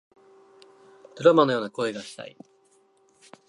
[1.15, 2.35] ドラマのような恋がしたい